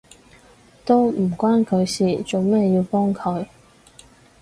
[0.83, 3.45] 都唔關佢事，做乜要幫佢？